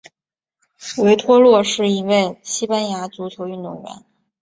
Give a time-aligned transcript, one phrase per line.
[0.97, 4.03] 维托洛是一位西班牙足球运动员。